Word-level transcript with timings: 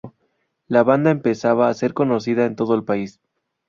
La 0.65 0.81
banda 0.81 1.11
empezaba 1.11 1.69
a 1.69 1.73
ser 1.75 1.93
conocida 1.93 2.47
en 2.47 2.55
todo 2.55 2.73
el 2.73 2.83
país. 2.83 3.21